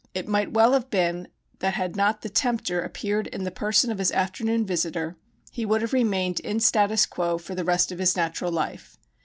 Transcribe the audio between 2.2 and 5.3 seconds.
The Tempter appeared in the person of his afternoon visitor,